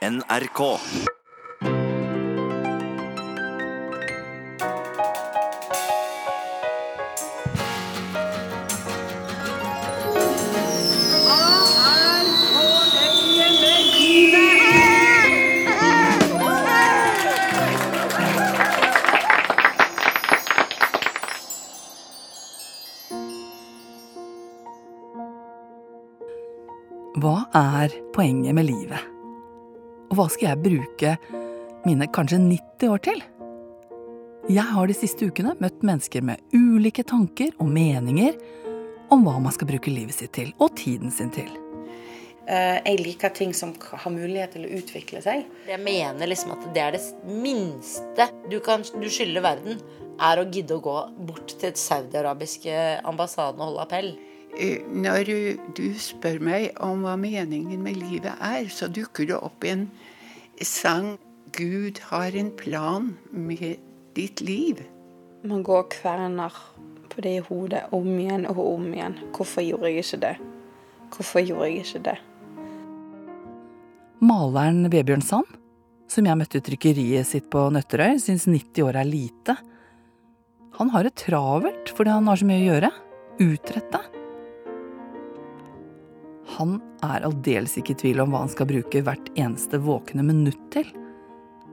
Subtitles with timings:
[0.00, 0.60] NRK.
[27.20, 29.09] Hva er poenget med livet?
[30.10, 31.14] Og hva skal jeg bruke
[31.86, 33.22] mine kanskje 90 år til?
[34.50, 38.34] Jeg har de siste ukene møtt mennesker med ulike tanker og meninger
[39.14, 41.50] om hva man skal bruke livet sitt til, og tiden sin til.
[42.50, 45.44] Eh, Jeg liker ting som har mulighet til å utvikle seg.
[45.68, 49.78] Jeg mener liksom at det er det minste du kan du skylder verden,
[50.20, 50.96] er å gidde å gå
[51.30, 54.10] bort til saudi-arabiske ambassaden og holde appell.
[54.58, 59.36] Eh, Når du- du spør meg om hva meningen med livet er, så dukker det
[59.36, 59.90] opp en
[60.60, 61.18] sang
[61.52, 63.78] 'Gud har en plan med
[64.14, 64.84] ditt liv'.
[65.42, 66.52] Man går og kverner
[67.08, 69.14] på det i hodet om igjen og om igjen.
[69.32, 70.36] Hvorfor gjorde jeg ikke det?
[71.10, 72.18] Hvorfor gjorde jeg ikke det?
[74.20, 75.46] Maleren Vebjørn Sand,
[76.08, 79.56] som jeg møtte i trykkeriet sitt på Nøtterøy, syns 90 år er lite.
[80.78, 82.90] Han har det travelt fordi han har så mye å gjøre.
[83.40, 84.09] Utrette.
[86.60, 90.60] Han er aldeles ikke i tvil om hva han skal bruke hvert eneste våkne minutt
[90.74, 90.88] til.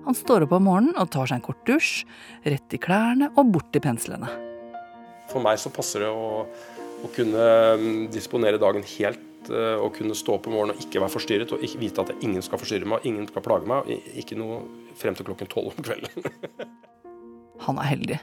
[0.07, 2.05] Han står opp om morgenen og tar seg en kort dusj,
[2.47, 4.29] rett i klærne og bort til penslene.
[5.27, 6.45] For meg så passer det å,
[7.03, 7.47] å kunne
[7.81, 11.61] mm, disponere dagen helt å kunne stå opp om morgenen og ikke være forstyrret og
[11.79, 14.57] vite at ingen skal forstyrre meg, ingen skal plage meg, og ikke noe
[14.99, 16.27] frem til klokken tolv om kvelden.
[17.67, 18.19] Han er heldig.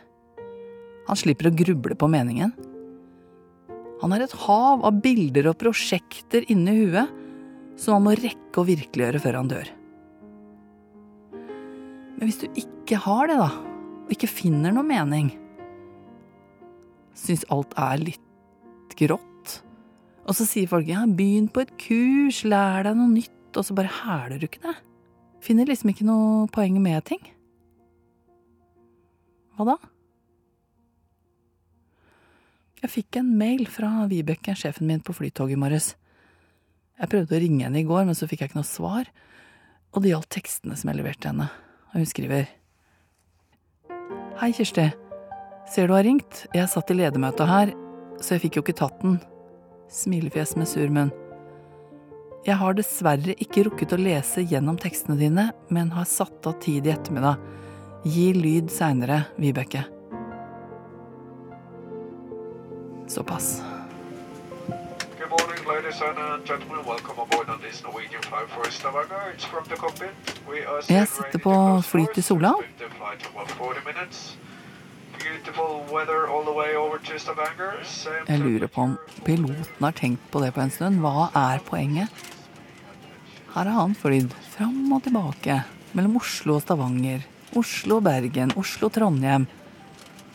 [1.08, 2.52] Han slipper å gruble på meningen.
[4.02, 7.22] Han har et hav av bilder og prosjekter inni huet
[7.80, 9.70] som han må rekke å virkeliggjøre før han dør.
[12.14, 13.50] Men hvis du ikke har det, da,
[14.04, 15.32] og ikke finner noe mening,
[17.18, 19.58] syns alt er litt grått,
[20.24, 23.76] og så sier folk ja, begynn på et kurs, lær deg noe nytt, og så
[23.76, 24.76] bare hæler du ikke det.
[25.44, 27.20] Finner liksom ikke noe poeng med ting.
[29.54, 29.76] Hva da?
[32.84, 35.94] Jeg fikk en mail fra Vibeke, sjefen min på Flytoget i morges.
[37.00, 39.08] Jeg prøvde å ringe henne i går, men så fikk jeg ikke noe svar.
[39.96, 41.46] Og det gjaldt tekstene som jeg leverte henne.
[41.94, 42.44] Og hun skriver
[44.36, 44.90] Hei, Kirsti.
[45.72, 46.42] Ser du har ringt?
[46.52, 47.72] Jeg satt i ledermøte her,
[48.20, 49.16] så jeg fikk jo ikke tatt den.
[49.88, 51.14] Smilefjes med sur munn.
[52.44, 56.84] Jeg har dessverre ikke rukket å lese gjennom tekstene dine, men har satt av tid
[56.84, 57.40] i ettermiddag.
[58.04, 59.86] Gi lyd seinere, Vibeke.
[63.14, 63.62] Såpass.
[65.18, 66.84] Good morning, ladies and uh, gentlemen.
[66.84, 69.22] Welcome aboard on this Norwegian flight for Stavanger.
[69.34, 70.14] It's from the cockpit.
[70.50, 72.50] We are Jeg sitter på fly til Sola.
[72.58, 74.36] Expect the flight to about 40 minutes.
[75.24, 77.70] Beautiful weather all the way over to Stavanger.
[77.84, 80.98] Same Jeg lurer på om piloten har tenkt på det på en stund.
[81.04, 82.08] Hva er poenget?
[83.54, 85.60] Her har han flydd fram og tilbake
[85.92, 87.22] mellom Oslo og Stavanger,
[87.54, 89.46] Oslo og Bergen, Oslo og Trondheim.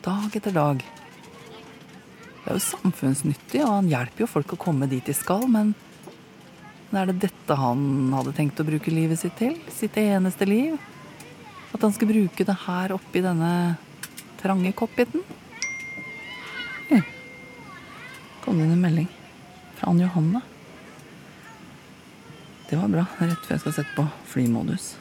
[0.05, 0.87] Dag etter dag.
[2.39, 5.73] Det er jo samfunnsnyttig, og han hjelper jo folk å komme dit de skal, men
[6.89, 9.57] er det dette han hadde tenkt å bruke livet sitt til?
[9.69, 10.77] Sitt eneste liv?
[11.75, 13.51] At han skal bruke det her oppi denne
[14.39, 15.21] trange cockpiten?
[16.89, 17.03] Ja.
[18.41, 19.09] kom det inn en melding
[19.77, 20.41] fra Ann Johanne.
[22.69, 24.91] Det var bra, rett før jeg skal sette på flymodus.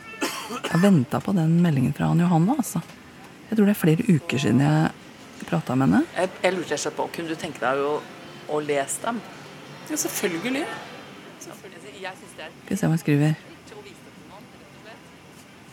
[0.50, 2.82] Jeg venta på den meldingen fra Ann Johanne, altså.
[3.48, 4.92] Jeg tror det er flere uker siden jeg
[5.48, 6.04] prata med henne.
[6.14, 7.98] Jeg, jeg lurte rett og slett på, kunne du tenke deg å,
[8.52, 9.20] å lese dem?
[9.88, 10.64] Ja, selvfølgelig.
[11.98, 13.38] Jeg synes det er Skal vi se hva hun skriver.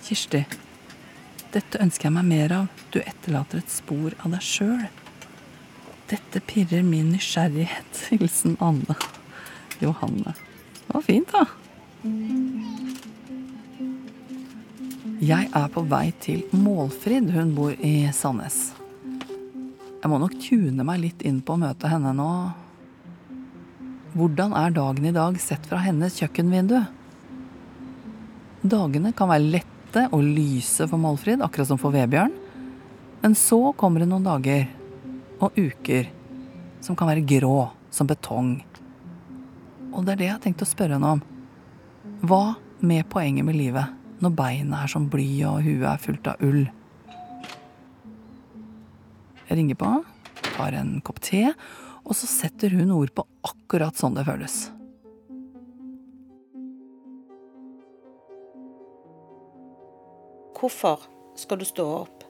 [0.06, 0.46] Kirsti.
[1.56, 2.84] Dette ønsker jeg meg mer av.
[2.94, 4.88] Du etterlater et spor av deg sjøl.
[6.12, 8.02] Dette pirrer min nysgjerrighet.
[8.12, 8.98] Hilsen Anne.
[9.82, 10.36] Johanne.
[10.86, 11.46] Det var fint, da.
[15.26, 17.32] Jeg er på vei til Målfrid.
[17.34, 18.76] Hun bor i Sandnes.
[20.06, 22.30] Jeg må nok tune meg litt inn på å møte henne nå.
[24.14, 26.76] Hvordan er dagen i dag sett fra hennes kjøkkenvindu?
[28.70, 32.38] Dagene kan være lette og lyse for Målfrid, akkurat som for Vebjørn.
[33.24, 34.70] Men så kommer det noen dager
[35.42, 36.14] og uker
[36.86, 38.60] som kan være grå som betong.
[39.90, 41.28] Og det er det jeg har tenkt å spørre henne om.
[42.30, 42.44] Hva
[42.86, 46.68] med poenget med livet når beina er som bly og huet er fullt av ull?
[49.46, 49.92] Jeg ringer på,
[50.56, 51.48] tar en kopp te,
[52.06, 54.66] og så setter hun ord på akkurat sånn det føles.
[60.66, 61.00] hvorfor
[61.36, 62.24] skal du stå opp?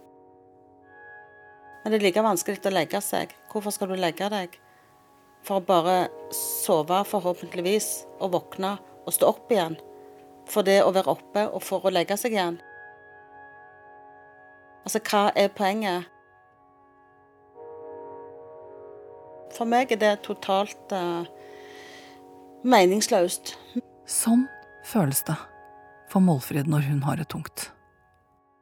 [1.83, 3.33] Men det er like vanskelig å legge seg.
[3.51, 4.57] Hvorfor skal du legge deg?
[5.45, 7.89] For å bare sove, forhåpentligvis,
[8.19, 8.73] og våkne
[9.05, 9.77] og stå opp igjen.
[10.49, 12.57] For det å være oppe og for å legge seg igjen.
[14.85, 16.11] Altså, hva er poenget?
[19.55, 21.23] For meg er det totalt uh,
[22.67, 23.55] meningsløst.
[24.09, 24.45] Sånn
[24.85, 25.37] føles det
[26.11, 27.69] for Målfrid når hun har det tungt.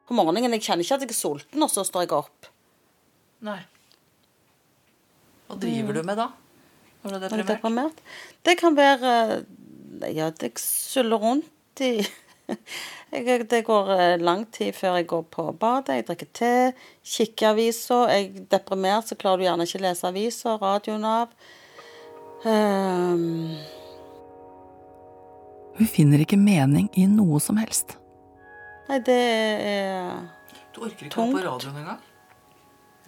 [0.08, 2.48] På morgenen jeg kjenner ikke at jeg er sulten, og så står jeg opp.
[3.44, 3.60] Nei.
[5.48, 6.30] Hva driver du med da?
[7.04, 7.50] Når du er er deprimert?
[7.52, 8.04] deprimert.
[8.44, 9.44] Det kan være
[10.10, 12.04] Ja, jeg suller rundt i
[13.12, 15.98] jeg, Det går eh, lang tid før jeg går på badet.
[15.98, 16.52] Jeg drikker te,
[17.04, 18.08] kikker aviser.
[18.08, 20.58] Er jeg deprimert, så klarer du gjerne ikke lese aviser.
[20.62, 21.32] Radioen av.
[22.44, 23.56] Um...
[25.74, 27.96] Hun finner ikke mening i noe som helst.
[28.88, 30.12] nei, det er
[30.74, 31.46] Du orker ikke å gå på Tungt.
[31.46, 32.02] radioen engang?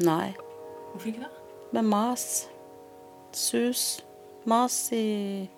[0.03, 0.35] Nei.
[0.93, 1.31] Hvorfor ikke det?
[1.73, 2.49] Med mas.
[3.33, 4.03] Sus.
[4.47, 5.49] Mas i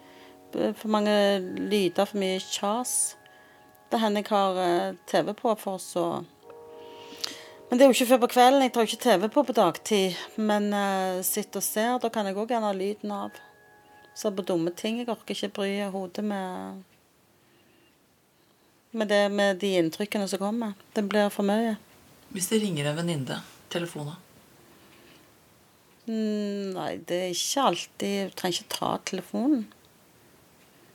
[0.53, 1.13] For mange
[1.61, 3.18] lyder, for mye kjas.
[3.89, 6.25] Det hender jeg har eh, TV på for så
[7.69, 8.63] Men det er jo ikke før på kvelden.
[8.65, 10.21] Jeg tar jo ikke TV på på dagtid.
[10.37, 11.99] Men uh, sitter og ser.
[12.01, 13.37] Da kan jeg òg gjerne ha lyden av.
[14.17, 15.03] Ser på dumme ting.
[15.03, 16.85] Jeg orker ikke bry hodet med
[18.91, 20.73] med, det, med de inntrykkene som kommer.
[20.97, 21.77] Det blir for mye.
[22.33, 23.43] Hvis det ringer en venninne,
[23.73, 24.17] telefonen
[26.09, 29.67] Mm, Nei, det er ikke alltid Du trenger ikke ta telefonen.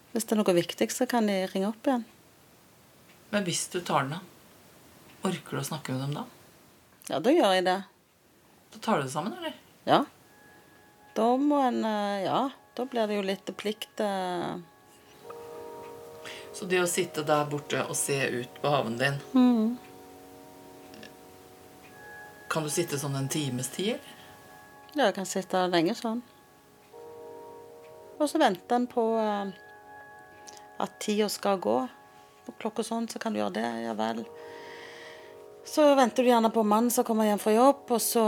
[0.10, 2.06] Hvis det er noe viktig, så kan de ringe opp igjen.
[3.33, 4.30] Men hvis du tar den, av,
[5.25, 6.24] Orker du å snakke med dem da?
[7.09, 7.77] Ja, da gjør jeg det.
[8.75, 9.56] Da tar du det sammen, eller?
[9.88, 10.01] Ja.
[11.15, 12.41] Da må en eh, Ja,
[12.75, 14.03] da blir det jo litt plikt.
[14.03, 14.59] eh.
[16.53, 19.77] Så det å sitte der borte og se ut på haven din Mm.
[22.53, 24.19] Kan du sitte sånn en times tid, eller?
[24.94, 26.19] Ja, jeg kan sitte lenge sånn.
[28.19, 29.56] Og så venter en på eh,
[30.86, 31.79] at tida skal gå.
[32.45, 33.68] På klokka sånn, så kan du gjøre det.
[33.86, 34.24] Ja vel.
[35.66, 38.24] Så venter du gjerne på mannen som kommer hjem fra jobb, og så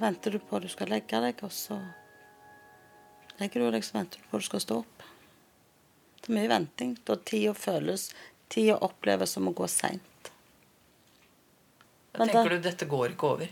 [0.00, 1.76] venter du på at du skal legge deg, og så
[3.38, 5.04] legger du deg, så venter du på at du skal stå opp.
[6.22, 6.96] Det er mye venting.
[7.04, 8.10] Da tida føles
[8.48, 10.30] Tida oppleves som å gå seint.
[12.16, 13.48] Tenker da- du dette går ikke over.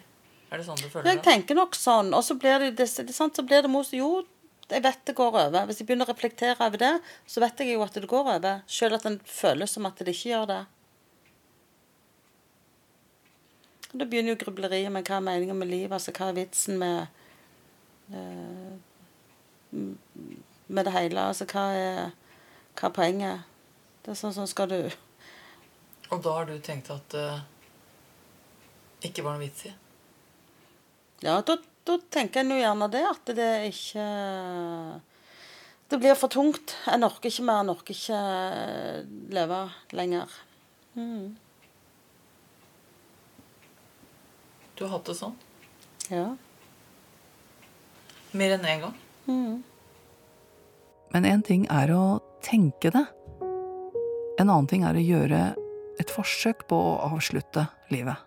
[0.51, 3.15] Er det sånn du føler Jeg tenker nok sånn, og så blir det, det, det,
[3.15, 4.25] sant, så blir det mos, Jo,
[4.69, 5.67] jeg vet det går over.
[5.69, 6.95] Hvis jeg begynner å reflektere over det,
[7.27, 8.65] så vet jeg jo at det går over.
[8.67, 10.63] Selv at en føles som at det ikke gjør det.
[13.93, 17.07] Da begynner jo grubleriet med hva er meningen med livet, altså hva er vitsen med
[18.11, 18.75] eh,
[20.67, 21.21] med det hele.
[21.21, 22.11] Altså hva er,
[22.79, 23.47] hva er poenget?
[24.03, 24.79] Det er sånn som skal du
[26.15, 27.27] Og da har du tenkt at det
[29.09, 29.73] ikke var noe vits i?
[31.25, 34.07] Ja, da, da tenker en jo gjerne det, at det ikke
[35.87, 36.75] Det blir for tungt.
[36.91, 37.63] En orker ikke mer.
[37.63, 38.21] En orker ikke
[39.31, 39.61] leve
[39.95, 40.33] lenger.
[40.99, 41.37] Mm.
[44.75, 45.37] Du har hatt det sånn?
[46.11, 46.27] Ja.
[48.37, 48.99] Mer enn én gang?
[49.31, 49.63] Mm.
[51.15, 53.07] Men én ting er å tenke det.
[54.37, 55.43] En annen ting er å gjøre
[56.03, 58.26] et forsøk på å avslutte livet.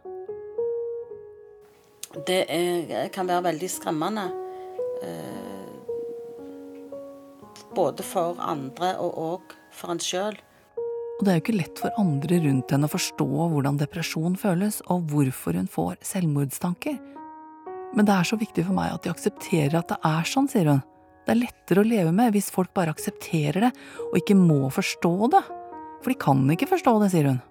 [2.26, 4.26] Det er, kan være veldig skremmende.
[5.06, 5.50] Eh,
[7.78, 10.38] både for andre og òg for en sjøl.
[11.20, 14.80] Og det er jo ikke lett for andre rundt henne å forstå hvordan depresjon føles,
[14.88, 16.98] og hvorfor hun får selvmordstanker.
[17.94, 20.70] Men det er så viktig for meg at de aksepterer at det er sånn, sier
[20.72, 20.82] hun.
[21.26, 23.72] Det er lettere å leve med hvis folk bare aksepterer det,
[24.08, 25.44] og ikke må forstå det.
[26.00, 27.42] For de kan ikke forstå det, sier hun.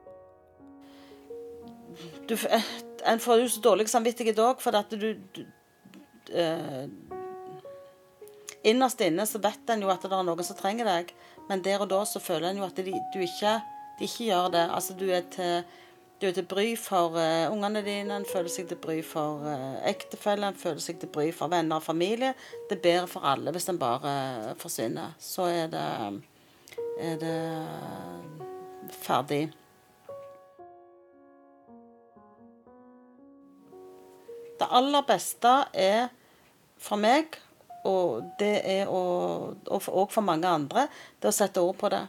[2.28, 2.64] du, eh,
[3.08, 5.44] En får jo så dårlig samvittighet òg, for at du, du
[6.34, 6.86] uh,
[8.66, 11.12] Innerst inne så vet en jo at det er noen som trenger deg,
[11.48, 13.52] men der og da så føler en jo at de, du ikke,
[14.00, 14.64] de ikke gjør det.
[14.74, 15.62] Altså du er til,
[16.20, 19.78] du er til bry for uh, ungene dine, en føler seg til bry for uh,
[19.88, 22.34] ektefelle, en føler seg til bry for venner og familie.
[22.68, 24.16] Det er bedre for alle hvis en bare
[24.50, 25.14] uh, forsvinner.
[25.22, 25.86] Så er det,
[26.98, 27.38] er det
[28.98, 29.46] ferdig.
[34.58, 36.08] Det aller beste er
[36.78, 37.38] for meg,
[37.86, 39.02] og det er å
[39.68, 40.88] Og for, og for mange andre,
[41.22, 42.06] det å sette ord på det.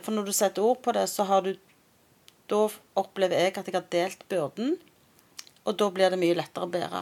[0.00, 1.54] For når du setter ord på det, så har du
[2.46, 4.76] Da opplever jeg at jeg har delt byrden,
[5.66, 7.00] og da blir det mye lettere å bære.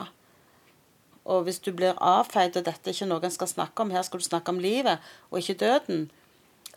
[1.28, 4.02] Og hvis du blir avfeid, og dette er ikke noe en skal snakke om, her
[4.09, 6.07] skal du snakke om livet og ikke døden,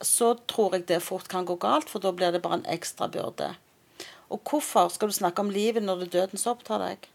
[0.04, 3.08] så tror jeg det fort kan gå galt, for da blir det bare en ekstra
[3.08, 3.54] byrde.
[4.28, 7.08] Og hvorfor skal du snakke om livet når det er døden som opptar deg?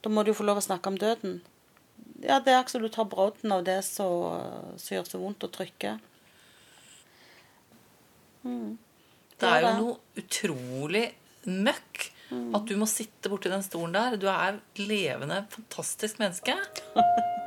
[0.00, 1.40] Da må du jo få lov å snakke om døden.
[2.20, 5.52] Ja, det er akkurat du tar brodden av det som som gjør så vondt å
[5.52, 5.98] trykke.
[8.44, 8.78] Mm.
[9.40, 9.76] Det er jo det.
[9.80, 11.06] noe utrolig
[11.48, 14.16] møkk at du må sitte borti den stolen der.
[14.20, 16.54] Du er levende, fantastisk menneske.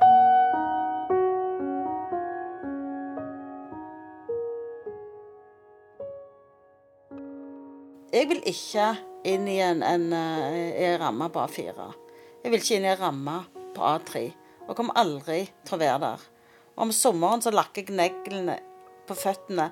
[8.13, 8.91] Jeg vil ikke
[9.25, 12.02] inn i en, en, eh, en ramme på A4.
[12.43, 13.38] Jeg vil ikke inn i ei ramme
[13.71, 14.25] på A3.
[14.67, 16.23] Og kommer aldri til å være der.
[16.75, 18.57] Og Om sommeren så lakker jeg neglene
[19.07, 19.69] på føttene.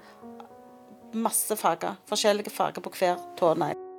[1.12, 1.98] Masse farger.
[2.08, 3.90] Forskjellige farger på hver tånegl.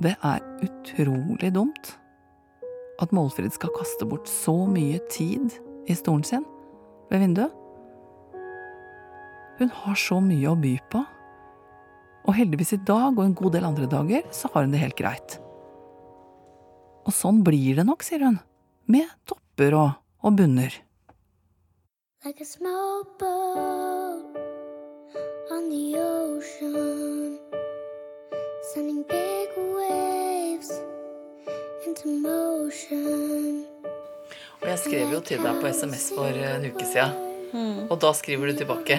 [0.00, 1.92] Det er utrolig dumt
[3.02, 5.52] at Målfrid skal kaste bort så mye tid
[5.90, 6.48] i stolen sin
[7.10, 7.52] ved vinduet.
[9.60, 11.04] Hun har så mye å by på.
[12.24, 14.98] Og heldigvis i dag og en god del andre dager så har hun det helt
[14.98, 15.36] greit.
[17.04, 18.40] Og sånn blir det nok, sier hun.
[18.88, 19.90] Med topper og,
[20.24, 20.80] og bunner.
[22.24, 24.36] like a small boat
[25.52, 27.38] on the ocean,
[28.72, 30.70] sending big waves
[31.86, 33.66] into motion.
[34.62, 37.12] Og jeg skrev jo til deg på SMS for en uke siden.
[37.90, 38.96] Og da skriver du tilbake.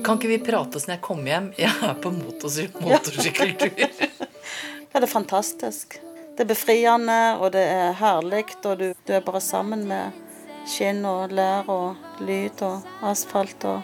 [0.00, 1.50] Kan ikke vi prates når jeg kommer hjem?
[1.58, 3.76] Jeg er på motorsykkeltur.
[4.88, 5.98] Ja, det er fantastisk.
[6.38, 10.14] Det er befriende, og det er herlig, og du, du er bare sammen med
[10.70, 13.80] skinn og lær og lyd og asfalt og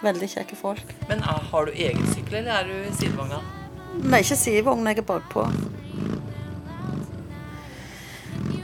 [0.00, 0.94] veldig kjekke folk.
[1.10, 3.42] Men er, har du egen sykkel, eller er du i sidevogna?
[4.06, 5.44] Nei, ikke sidevogn, jeg er bakpå.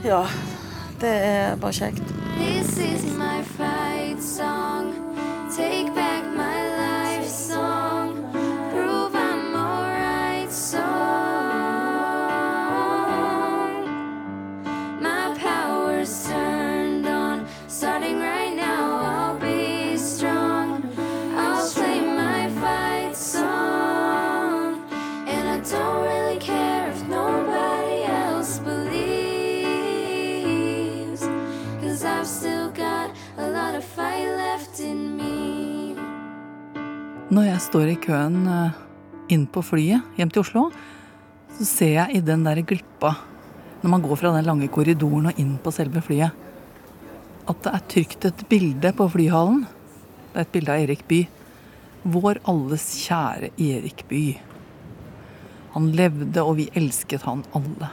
[0.01, 0.25] Ja,
[1.05, 2.17] det er bare kjekt.
[2.41, 4.89] This is my fight song.
[5.53, 6.32] Take back
[37.33, 38.73] Når jeg står i køen eh,
[39.33, 40.67] inn på flyet hjem til Oslo,
[41.57, 43.15] så ser jeg i den der glippa,
[43.81, 46.35] når man går fra den lange korridoren og inn på selve flyet,
[47.49, 49.63] at det er trykt et bilde på flyhallen.
[50.29, 51.47] Det er et bilde av Erik Bye.
[52.13, 54.35] Vår alles kjære Erik Bye.
[55.73, 57.89] Han levde, og vi elsket han alle.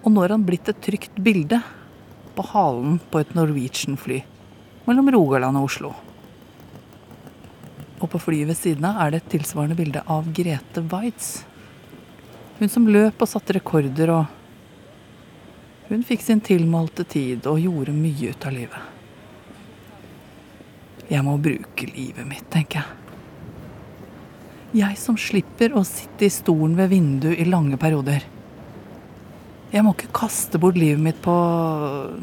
[0.00, 1.60] Og nå er han blitt et trygt bilde
[2.38, 4.22] på halen på et Norwegian-fly
[4.88, 5.92] mellom Rogaland og Oslo.
[8.02, 11.44] Og på flyet ved siden av er det et tilsvarende bilde av Grete Waitz.
[12.58, 14.38] Hun som løp og satte rekorder og
[15.92, 18.92] Hun fikk sin tilmålte tid og gjorde mye ut av livet.
[21.10, 23.02] Jeg må bruke livet mitt, tenker jeg.
[24.72, 28.24] Jeg som slipper å sitte i stolen ved vinduet i lange perioder.
[29.74, 31.34] Jeg må ikke kaste bort livet mitt på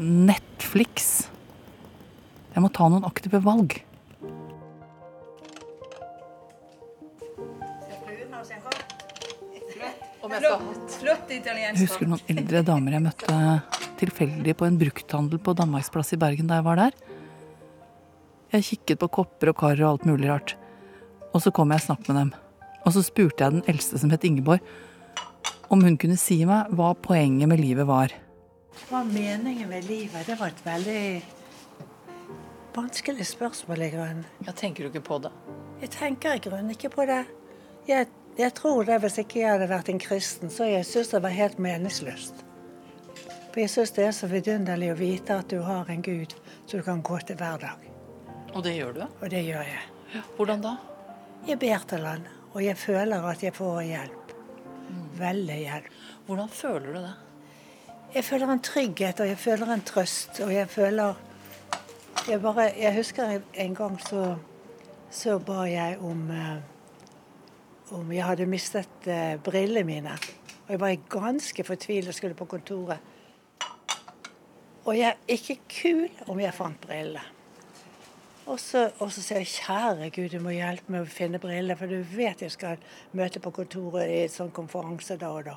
[0.00, 1.28] Netflix.
[2.50, 3.76] Jeg må ta noen aktive valg.
[10.30, 10.96] Om jeg skal ha hatt.
[11.00, 11.80] Flott Jeg italiensk.
[11.82, 13.38] husker noen eldre damer jeg møtte
[13.98, 16.92] tilfeldig på en brukthandel på Danmarksplass i Bergen da jeg var der.
[18.54, 20.54] Jeg kikket på kopper og kar og alt mulig rart.
[21.34, 22.30] Og så kom jeg i snakk med dem.
[22.86, 24.62] Og så spurte jeg den eldste som het Ingeborg,
[25.70, 28.14] om hun kunne si meg hva poenget med livet var.
[28.88, 30.26] Hva er meningen med livet?
[30.26, 31.22] Det var et veldig
[32.74, 34.24] vanskelig spørsmål i grunnen.
[34.46, 35.30] Ja, tenker du ikke på det?
[35.82, 37.24] Jeg tenker i grunnen ikke på det.
[37.88, 38.08] Jeg,
[38.40, 41.34] jeg tror det hvis ikke jeg hadde vært en kristen, så jeg syns det var
[41.34, 42.44] helt meningsløst.
[43.50, 46.78] For jeg syns det er så vidunderlig å vite at du har en Gud som
[46.78, 47.88] du kan gå til hver dag.
[48.54, 49.02] Og det gjør du?
[49.08, 50.22] Og det gjør jeg.
[50.36, 50.76] Hvordan da?
[51.46, 54.32] Jeg ber til Han, og jeg føler at jeg får hjelp.
[55.18, 55.90] Veldig hjelp.
[56.26, 57.14] Hvordan føler du det?
[58.14, 61.26] Jeg føler en trygghet, og jeg føler en trøst, og jeg føler
[62.28, 64.36] Jeg, bare, jeg husker en gang så,
[65.10, 66.58] så ba jeg om eh,
[67.96, 70.14] om jeg hadde mistet eh, brillene mine.
[70.66, 72.98] Og jeg var ganske fortvilet og skulle på kontoret.
[74.86, 77.24] Og jeg er ikke kul om jeg fant brillene.
[78.50, 81.78] Og så, og så sier jeg kjære Gud, du må hjelpe meg å finne briller,
[81.78, 82.80] for du vet jeg skal
[83.14, 85.54] møte på kontoret i en sånn konferanse da og da.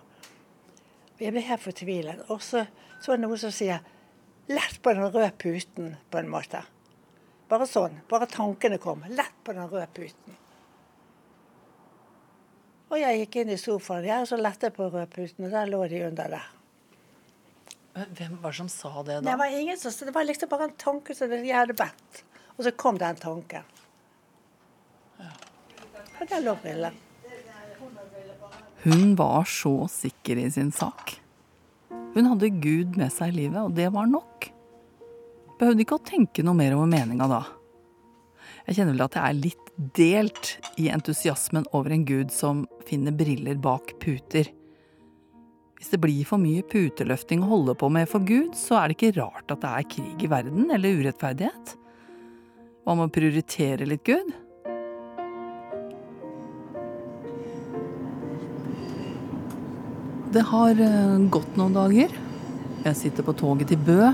[1.15, 2.21] Og jeg ble helt fortvilet.
[2.33, 2.65] Og så,
[3.01, 3.81] så er det noen som sier
[4.51, 6.61] lett på den røde puten, på en måte.
[7.49, 7.97] Bare sånn.
[8.09, 9.05] Bare tankene kom.
[9.09, 10.42] Lett på den røde puten.
[12.93, 15.69] Og jeg gikk inn i sofaen jeg, og så lette jeg på rødputen, og der
[15.71, 16.49] lå de under der.
[17.93, 19.35] Hvem var det som sa det Det da?
[19.37, 22.21] var ingen som, det var liksom bare en tanke som jeg hadde bedt.
[22.57, 23.65] Og så kom den tanken.
[26.21, 26.93] Og der lå brillene.
[28.83, 31.15] Hun var så sikker i sin sak.
[32.13, 34.49] Hun hadde Gud med seg i livet, og det var nok.
[35.57, 37.41] Behøvde ikke å tenke noe mer over meninga da.
[38.67, 43.15] Jeg kjenner vel at jeg er litt delt i entusiasmen over en gud som finner
[43.15, 44.49] briller bak puter.
[45.77, 48.95] Hvis det blir for mye puteløfting å holde på med for Gud, så er det
[48.95, 51.73] ikke rart at det er krig i verden eller urettferdighet.
[52.83, 54.31] Hva med å prioritere litt Gud?
[60.33, 62.15] Det har eh, gått noen dager.
[62.83, 64.13] Jeg sitter på toget til Bø.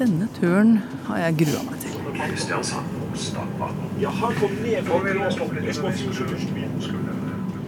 [0.00, 1.96] Denne turen har jeg grua meg til.
[2.52, 2.60] Ja,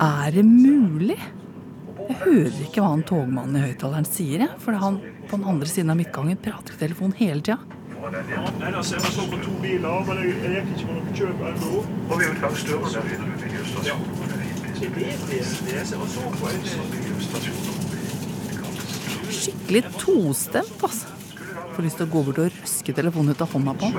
[0.02, 1.18] Er det mulig?
[2.02, 5.92] Jeg hører ikke hva han togmannen i høyttaleren sier, for han på den andre siden
[5.92, 7.58] av midtgangen prater i telefon hele tida.
[19.42, 21.21] Skikkelig tostemt, altså.
[21.72, 23.96] Får lyst til å gå bort og røske telefonen ut av hånda på han.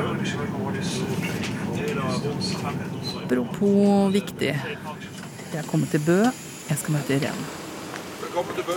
[3.24, 4.52] Apropos viktig.
[4.54, 6.20] Jeg er kommet til Bø.
[6.70, 7.46] Jeg skal møte Irene.
[8.22, 8.76] Velkommen til Bø.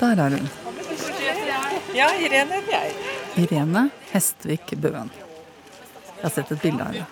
[0.00, 0.48] Der er hun.
[1.96, 2.88] Ja, Irene er jeg.
[3.46, 5.10] Irene Hestvik Bøen.
[6.16, 7.06] Jeg har sett et bilde av henne.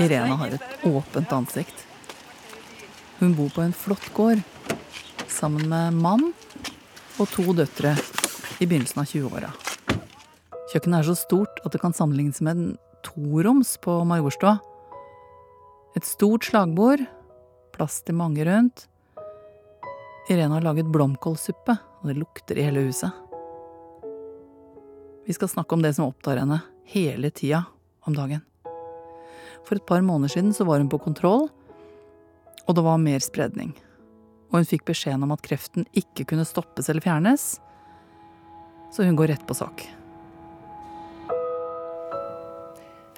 [0.00, 1.84] Irene har et åpent ansikt.
[3.20, 4.40] Hun bor på en flott gård
[5.28, 6.32] sammen med mann
[7.20, 7.94] og to døtre
[8.58, 9.50] i begynnelsen av 20-åra.
[10.72, 12.70] Kjøkkenet er så stort at det kan sammenlignes med en
[13.06, 14.56] toroms på Majorstua.
[15.94, 17.04] Et stort slagbord,
[17.74, 18.88] plass til mange rundt.
[20.30, 23.12] Irene har laget blomkålsuppe, og det lukter i hele huset.
[25.24, 27.62] Vi skal snakke om det som opptar henne hele tida
[28.04, 28.42] om dagen.
[29.64, 31.46] For et par måneder siden så var hun på kontroll,
[32.64, 33.72] og det var mer spredning.
[34.54, 37.56] Og hun fikk beskjeden om at kreften ikke kunne stoppes eller fjernes,
[38.94, 39.82] så hun går rett på sak.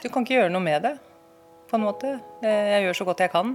[0.01, 0.95] Du kan ikke gjøre noe med det,
[1.69, 2.15] på en måte.
[2.41, 3.51] Jeg gjør så godt jeg kan.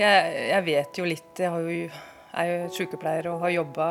[0.00, 1.90] Jeg, jeg vet jo litt Jeg jo,
[2.36, 3.88] er jo sykepleier og har jobba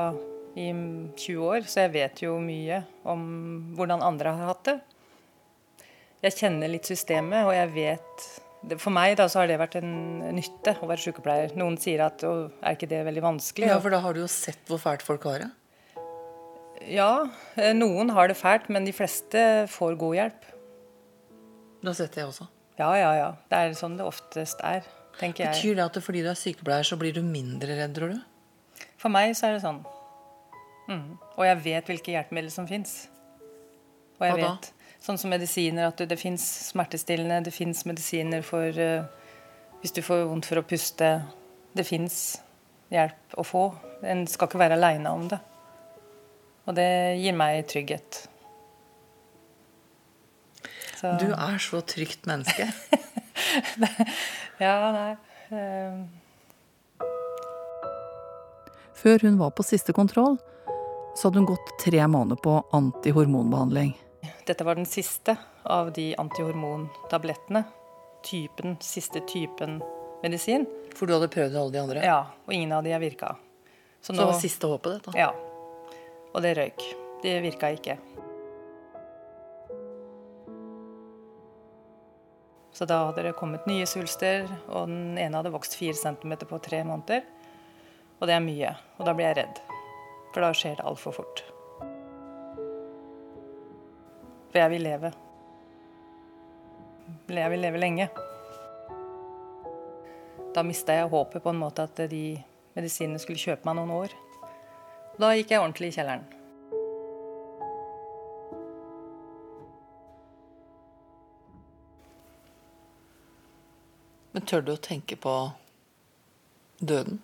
[0.57, 3.21] i 20 år, så jeg vet jo mye om
[3.77, 4.75] hvordan andre har hatt det.
[6.25, 8.25] Jeg kjenner litt systemet, og jeg vet
[8.81, 9.91] For meg da, så har det vært en
[10.33, 11.53] nytte å være sykepleier.
[11.59, 13.69] Noen sier at å, er ikke det veldig vanskelig?
[13.69, 15.51] Ja, for da har du jo sett hvor fælt folk har det.
[16.91, 19.39] Ja, eh, noen har det fælt, men de fleste
[19.71, 20.47] får god hjelp.
[21.81, 22.47] Du har sett det også.
[22.79, 23.29] Ja, ja, ja.
[23.49, 24.85] Det er sånn det oftest er,
[25.19, 25.55] tenker jeg.
[25.55, 28.85] Betyr det at fordi du er sykepleier, så blir du mindre redd, tror du?
[28.99, 29.83] For meg så er det sånn.
[30.89, 31.15] Mm.
[31.37, 33.05] Og jeg vet hvilke hjelpemidler som fins.
[34.19, 34.49] Og jeg Hva da?
[34.55, 34.74] vet
[35.05, 39.03] Sånn som medisiner, at det, fins smertestillende, det fins medisiner for eh,
[39.83, 41.09] hvis du får vondt for å puste.
[41.77, 42.15] Det fins
[42.93, 43.65] hjelp å få.
[44.07, 45.37] En skal ikke være aleine om det.
[46.65, 46.87] Og det
[47.21, 48.23] gir meg trygghet.
[50.97, 52.71] Så- Du er så trygt menneske.
[54.59, 55.11] Ja, nei
[55.51, 55.97] eh,
[58.95, 60.37] Før hun var på siste kontroll,
[61.15, 63.91] så hadde hun gått tre måneder på antihormonbehandling.
[64.45, 67.63] Dette var den siste av de antihormontablettene.
[68.25, 69.79] Typen, siste typen
[70.23, 70.65] medisin.
[70.95, 72.03] For du hadde prøvd alle de andre?
[72.05, 73.35] Ja, og ingen av de har virka.
[74.01, 75.17] Så det var siste håpet, dette?
[75.17, 75.31] Ja.
[76.33, 76.83] Og det røyk.
[77.23, 77.97] Det virka ikke.
[82.75, 86.59] Så da hadde det kommet nye svulster, og den ene hadde vokst fire centimeter på
[86.59, 87.23] tre måneder.
[88.19, 88.75] Og det er mye.
[88.99, 89.61] Og da blir jeg redd.
[90.33, 91.45] For da skjer det altfor fort.
[94.55, 95.09] For jeg vil leve.
[97.27, 98.05] Jeg vil leve lenge.
[100.55, 102.37] Da mista jeg håpet på en måte at de
[102.77, 104.15] medisinene skulle kjøpe meg noen år.
[105.19, 106.23] Da gikk jeg ordentlig i kjelleren.
[114.31, 115.35] Men tør du å tenke på
[116.79, 117.19] døden?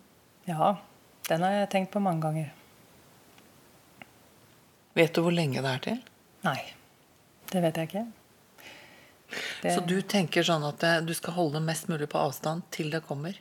[0.51, 0.73] Ja,
[1.31, 2.51] den har jeg tenkt på mange ganger.
[4.99, 6.05] Vet du hvor lenge det er til?
[6.43, 6.59] Nei,
[7.51, 8.05] det vet jeg ikke.
[9.61, 12.89] Det- Så du tenker sånn at eh, du skal holde mest mulig på avstand til
[12.91, 13.37] det kommer?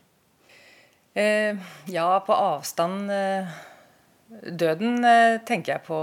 [1.19, 1.57] Eh,
[1.91, 3.49] ja, på avstand eh,
[4.31, 5.99] Døden eh, tenker jeg på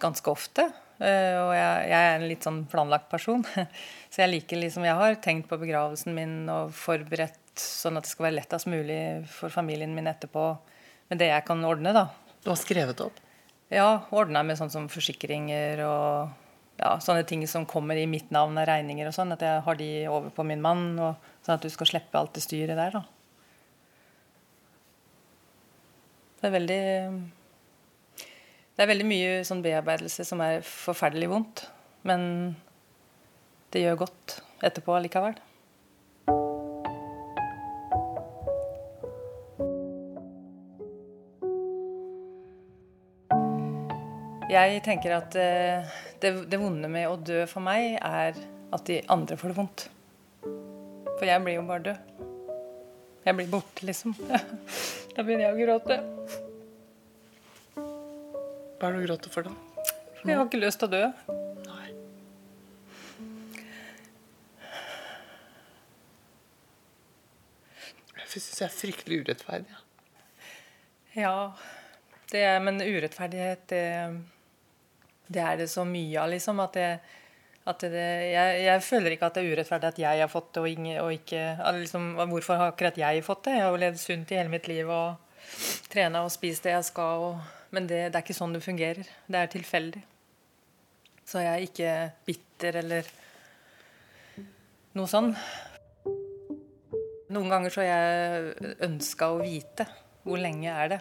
[0.00, 0.66] ganske ofte.
[1.00, 3.44] Eh, Og jeg, jeg er en litt sånn planlagt person.
[4.12, 8.12] Så jeg liker liksom Jeg har tenkt på begravelsen min og forberedt sånn at det
[8.12, 9.00] skal være lettest mulig
[9.32, 10.44] for familien min etterpå.
[11.10, 12.06] Med det jeg kan ordne, da.
[12.44, 13.16] Du har skrevet opp?
[13.70, 16.32] Ja, ordna med sånn som forsikringer og
[16.80, 19.30] ja, sånne ting som kommer i mitt navn av regninger og sånn.
[19.34, 22.34] At jeg har de over på min mann, og, sånn at du skal slippe alt
[22.34, 23.04] det styret der, da.
[26.40, 26.82] Det er veldig
[28.74, 31.66] Det er veldig mye sånn bearbeidelse som er forferdelig vondt.
[32.08, 32.56] Men
[33.70, 35.36] det gjør godt etterpå allikevel.
[44.50, 48.34] Jeg tenker at eh, det, det vonde med å dø for meg, er
[48.74, 49.84] at de andre får det vondt.
[50.42, 52.24] For jeg blir jo bare død.
[53.28, 54.16] Jeg blir borte, liksom.
[55.14, 55.98] Da begynner jeg å gråte.
[57.76, 59.86] Hva er det du gråter for, da?
[60.24, 61.04] Jeg har ikke lyst til å dø.
[68.18, 69.78] Jeg syns jeg er fryktelig urettferdig.
[71.18, 71.34] Ja,
[72.34, 73.86] det er, men urettferdighet, det,
[75.30, 76.60] det er det så mye av, liksom.
[76.64, 76.88] At, det,
[77.70, 80.62] at det, jeg, jeg føler ikke at det er urettferdig at jeg har fått det,
[80.64, 81.44] og, ingen, og ikke
[81.78, 83.56] liksom, Hvorfor har akkurat jeg fått det?
[83.58, 85.30] Jeg har jo levd sunt i hele mitt liv og
[85.90, 87.30] trena og spist det jeg skal.
[87.30, 89.14] Og, men det, det er ikke sånn det fungerer.
[89.30, 90.04] Det er tilfeldig.
[91.30, 93.10] Så jeg er ikke bitter eller
[94.98, 95.30] noe sånn.
[97.30, 99.86] Noen ganger så har jeg ønska å vite
[100.24, 100.98] hvor lenge er det.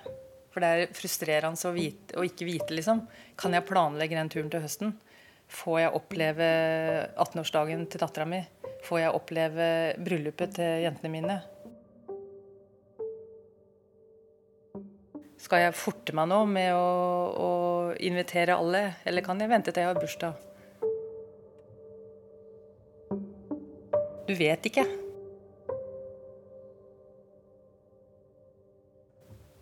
[0.50, 3.04] For det er frustrerende å, vite, å ikke vite, liksom.
[3.40, 4.96] Kan jeg planlegge den turen til høsten?
[5.50, 6.50] Får jeg oppleve
[7.18, 8.42] 18-årsdagen til dattera mi?
[8.86, 9.70] Får jeg oppleve
[10.02, 11.40] bryllupet til jentene mine?
[15.40, 16.86] Skal jeg forte meg nå med å,
[17.32, 17.52] å
[18.06, 20.46] invitere alle, eller kan jeg vente til jeg har bursdag?
[24.30, 24.86] Du vet ikke.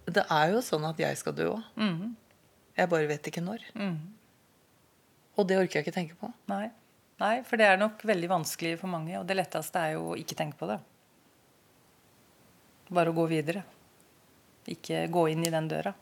[0.07, 1.63] Det er jo sånn at jeg skal dø òg.
[1.75, 2.15] Mhm.
[2.77, 3.63] Jeg bare vet ikke når.
[3.75, 4.13] Mhm.
[5.37, 6.31] Og det orker jeg ikke tenke på.
[6.49, 6.71] Nei.
[7.19, 9.17] Nei, for det er nok veldig vanskelig for mange.
[9.19, 10.77] Og det letteste er jo å ikke tenke på det.
[12.93, 13.63] Bare å gå videre.
[14.69, 15.93] Ikke gå inn i den døra.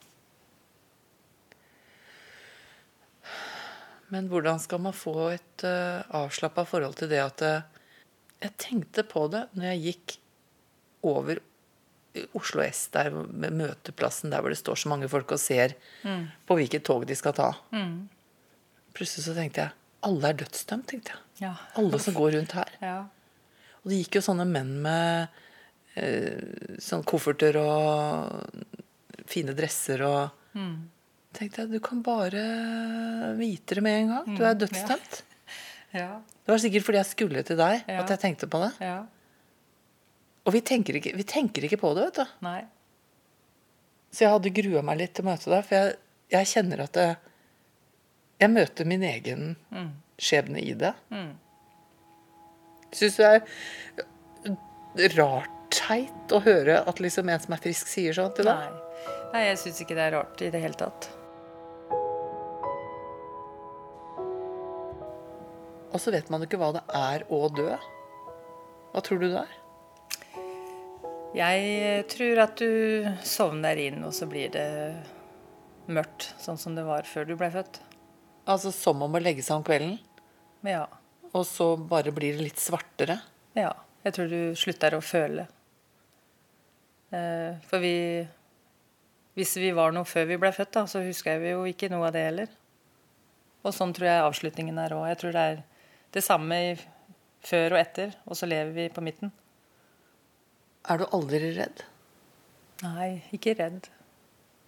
[4.14, 7.64] Men hvordan skal man få et uh, avslappa forhold til det at uh,
[8.44, 10.18] Jeg tenkte på det når jeg gikk
[11.06, 11.40] over
[12.36, 15.74] Oslo S, der møteplassen der hvor det står så mange folk og ser
[16.04, 16.28] Mm.
[16.48, 17.52] på hvilket tog de skal ta.
[17.72, 18.08] Mm.
[18.94, 19.72] Plutselig så tenkte jeg
[20.06, 21.22] alle er dødsdømt, tenkte jeg.
[21.48, 21.54] Ja.
[21.76, 22.70] Alle som går rundt her.
[22.82, 22.98] Ja.
[23.84, 25.28] Og det gikk jo sånne menn med
[25.96, 28.50] eh, sånn kofferter og
[29.32, 30.90] fine dresser og Mm.
[31.34, 34.26] tenkte jeg, du kan bare vite det med en gang.
[34.38, 35.22] Du Mm, er dødsdømt.
[35.94, 36.22] Ja.
[36.46, 38.74] Det var sikkert fordi jeg skulle til deg at jeg tenkte på det.
[38.80, 39.06] Ja.
[40.46, 42.34] Og vi tenker, ikke, vi tenker ikke på det, vet du.
[42.46, 42.60] Nei.
[44.14, 45.96] Så jeg hadde grua meg litt til å møte deg, for jeg,
[46.36, 47.08] jeg kjenner at det,
[48.44, 49.90] jeg møter min egen Mm.
[50.22, 50.94] skjebne i det.
[51.12, 51.34] Mm.
[52.96, 58.32] Syns det er rart teit å høre at liksom en som er frisk, sier sånn
[58.38, 58.56] til deg?
[58.56, 59.12] Nei.
[59.34, 61.10] Nei, jeg syns ikke det er rart i det hele tatt.
[65.96, 67.70] Og så vet man jo ikke hva det er å dø.
[68.94, 69.54] Hva tror du det er?
[71.36, 74.68] Jeg tror at du sovner inn, og så blir det
[75.92, 77.82] mørkt, sånn som det var før du ble født.
[78.48, 79.98] Altså som om å legge seg om kvelden,
[80.66, 80.86] Ja.
[81.34, 83.20] og så bare blir det litt svartere?
[83.56, 83.74] Ja.
[84.06, 85.48] Jeg tror du slutter å føle.
[87.12, 88.28] Eh, For vi
[89.36, 92.08] Hvis vi var noe før vi ble født, da, så husker vi jo ikke noe
[92.08, 92.48] av det heller.
[93.66, 95.08] Og sånn tror jeg avslutningen er òg.
[95.10, 95.64] Jeg tror det er
[96.14, 96.76] det samme i
[97.44, 99.32] før og etter, og så lever vi på midten.
[100.86, 101.82] Er du aldri redd?
[102.84, 103.88] Nei, ikke redd.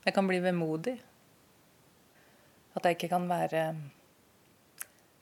[0.07, 0.95] Jeg kan bli vemodig.
[2.77, 3.61] At jeg ikke kan være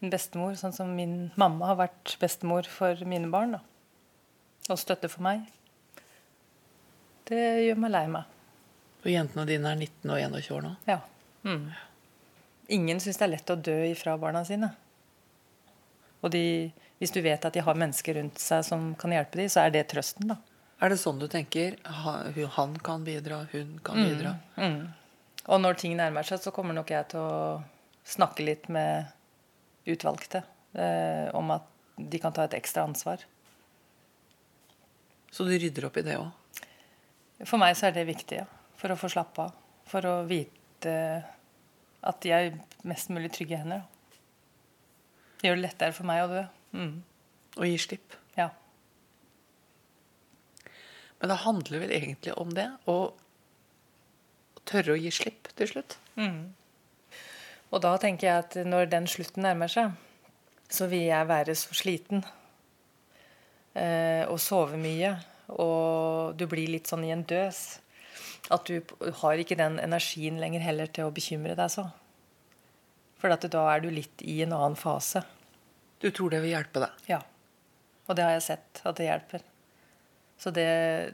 [0.04, 3.58] en bestemor, sånn som min mamma har vært bestemor for mine barn.
[3.58, 3.62] da.
[4.70, 5.44] Og støtte for meg.
[7.26, 8.32] Det gjør meg lei meg.
[9.04, 10.74] Og jentene dine er 19 og 21 år nå.
[10.90, 11.00] Ja.
[11.46, 11.70] Mm.
[12.74, 14.72] Ingen syns det er lett å dø ifra barna sine.
[16.26, 19.50] Og de, hvis du vet at de har mennesker rundt seg som kan hjelpe dem,
[19.52, 20.40] så er det trøsten, da.
[20.86, 21.80] Er det sånn du tenker?
[22.58, 24.34] Han kan bidra, hun kan Mm, bidra.
[24.58, 24.82] Mm.
[25.50, 27.64] Og når ting nærmer seg, så kommer nok jeg til å
[28.06, 29.08] snakke litt med
[29.90, 30.44] utvalgte
[30.78, 31.66] eh, om at
[31.98, 33.24] de kan ta et ekstra ansvar.
[35.32, 36.30] Så du rydder opp i det òg?
[37.46, 38.46] For meg så er det viktig, ja.
[38.78, 39.56] For å få slappe av.
[39.90, 40.94] For å vite
[42.06, 42.52] at de er
[42.86, 43.82] mest mulig trygge hender.
[43.82, 44.20] Da.
[45.42, 46.46] Det gjør det lettere for meg å dø.
[46.78, 46.94] Mm.
[47.58, 48.16] Og gi slipp.
[48.38, 48.52] Ja.
[51.26, 52.68] Men det handler vel egentlig om det?
[52.86, 53.10] Å
[54.70, 55.96] tørre å gi slipp til slutt?
[56.22, 56.54] Mm.
[57.74, 59.96] Og da tenker jeg at når den slutten nærmer seg,
[60.70, 62.22] så vil jeg være så sliten
[63.74, 65.16] eh, og sove mye.
[65.58, 67.64] Og du blir litt sånn i en døs.
[68.54, 71.88] At du har ikke den energien lenger heller til å bekymre deg så.
[73.18, 75.26] For at da er du litt i en annen fase.
[75.98, 77.04] Du tror det vil hjelpe deg?
[77.16, 77.24] Ja.
[78.06, 79.50] Og det har jeg sett at det hjelper.
[80.38, 80.68] Så det,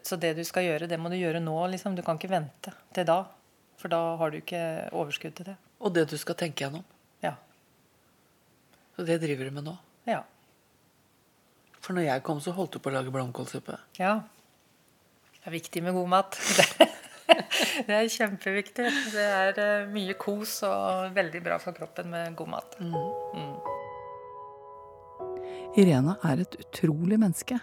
[0.08, 1.56] så det du skal gjøre, det må du gjøre nå.
[1.74, 1.96] Liksom.
[1.96, 3.22] Du kan ikke vente til da.
[3.82, 4.62] For da har du ikke
[4.94, 5.58] overskudd til det.
[5.82, 6.84] Og det du skal tenke gjennom?
[7.24, 7.36] Ja.
[8.96, 9.76] Så det driver du med nå?
[10.10, 10.22] Ja.
[11.82, 13.78] For når jeg kom, så holdt du på å lage blomkålsuppe.
[13.98, 14.20] Ja.
[15.42, 16.38] Det er viktig med god mat.
[17.88, 18.86] Det er kjempeviktig.
[19.14, 22.76] Det er eh, mye kos og veldig bra for kroppen med god mat.
[22.84, 23.56] Mm.
[25.80, 27.58] Irena er et utrolig menneske.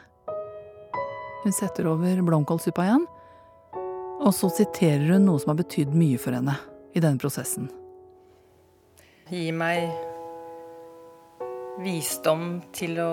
[1.44, 3.06] Hun setter over blomkålsuppa igjen,
[4.18, 6.56] og så siterer hun noe som har betydd mye for henne
[6.96, 7.68] i denne prosessen.
[9.30, 9.86] Gi meg
[11.84, 13.12] visdom til å,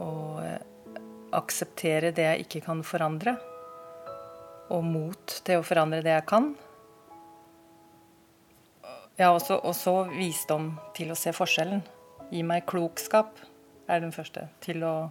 [0.00, 0.10] å
[0.42, 0.60] eh,
[1.36, 3.36] akseptere det jeg ikke kan forandre.
[4.74, 6.54] Og mot til å forandre det jeg kan.
[9.20, 11.84] Ja, og så- visdom til å se forskjellen.
[12.32, 13.38] Gi meg klokskap
[13.86, 14.48] er den første.
[14.60, 15.10] Til å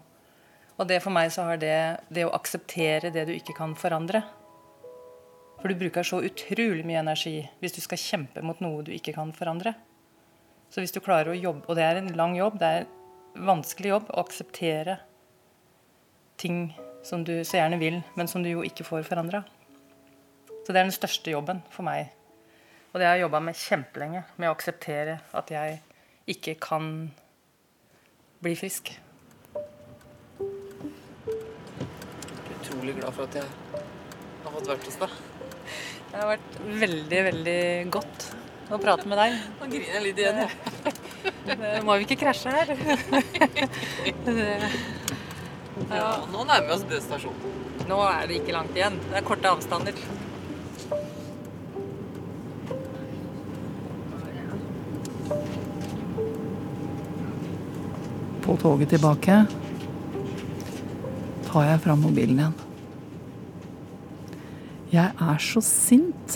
[0.80, 1.78] Og det for meg så har det
[2.14, 4.24] det å akseptere det du ikke kan forandre.
[5.62, 9.14] For du bruker så utrolig mye energi hvis du skal kjempe mot noe du ikke
[9.16, 9.76] kan forandre.
[10.74, 13.46] Så hvis du klarer å jobbe, og det er en lang jobb, det er en
[13.48, 14.98] vanskelig jobb å akseptere
[16.42, 16.74] ting
[17.06, 19.44] som du så gjerne vil, men som du jo ikke får forandra.
[20.64, 22.10] Så det er den største jobben for meg.
[22.92, 25.80] Og det har jeg jobba med kjempelenge, med å akseptere at jeg
[26.34, 26.92] ikke kan
[28.44, 28.92] bli frisk.
[32.74, 33.46] Utrolig glad for at jeg
[34.44, 35.12] har fått vært hos deg.
[36.10, 37.62] Det har vært veldig, veldig
[37.94, 38.26] godt
[38.74, 39.36] å prate med deg.
[39.60, 40.52] Nå griner jeg litt igjen, jeg.
[41.86, 42.74] Må vi ikke krasje her.
[45.94, 47.54] Ja, nå nærmer vi oss dødstasjonen.
[47.90, 48.98] Nå er det ikke langt igjen.
[49.06, 49.94] Det er korte avstander.
[58.44, 59.44] På toget tilbake
[61.54, 62.63] tar jeg fram mobilen igjen.
[64.94, 66.36] Jeg er så sint.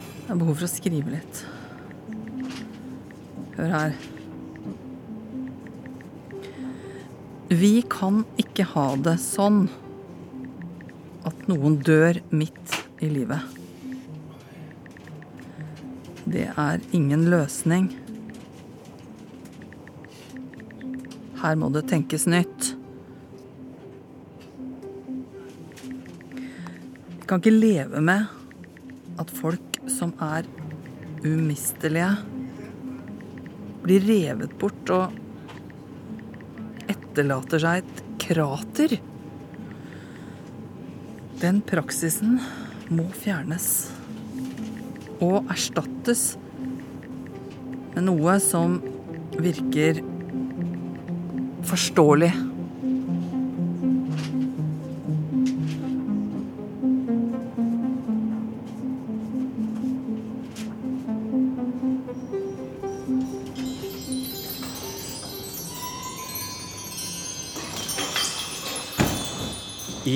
[0.00, 1.40] Jeg har behov for å skrive litt.
[3.58, 3.98] Hør her.
[7.52, 9.66] Vi kan ikke ha det sånn
[11.28, 13.44] at noen dør midt i livet.
[16.24, 17.92] Det er ingen løsning.
[21.44, 22.77] Her må det tenkes nytt.
[27.28, 28.24] Kan ikke leve med
[29.20, 30.46] at folk som er
[31.26, 32.08] umistelige,
[33.84, 35.12] blir revet bort og
[36.88, 38.96] etterlater seg et krater.
[41.42, 42.38] Den praksisen
[42.88, 43.68] må fjernes
[45.20, 46.30] og erstattes
[47.92, 48.80] med noe som
[49.36, 50.00] virker
[51.68, 52.32] forståelig.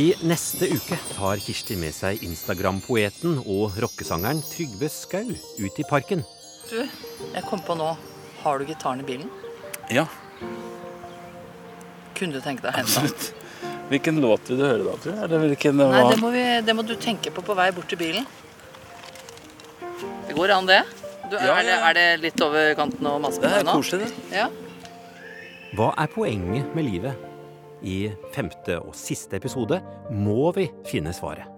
[0.03, 5.29] I neste uke tar Kirsti med seg Instagram-poeten og rockesangeren Trygve Skau
[5.61, 6.25] ut i parken.
[6.71, 7.91] Du, jeg kom på nå.
[8.43, 9.29] Har du gitaren i bilen?
[9.93, 10.07] Ja,
[12.17, 13.71] Kunne du tenke deg å hente den?
[13.91, 15.23] Hvilken låt vil du høre da, tror jeg?
[15.27, 17.99] Eller hvilken Nei, det må, vi, det må du tenke på på vei bort til
[18.01, 18.27] bilen.
[20.29, 20.81] Det går an, det.
[21.29, 23.69] Du, Ja, er, det er det litt over kanten å mase på Det er deg
[23.69, 23.75] nå?
[23.81, 24.39] koselig, det.
[24.39, 24.47] Ja.
[25.77, 27.29] Hva er poenget med livet?
[27.83, 31.52] I femte og siste episode må vi finne svaret.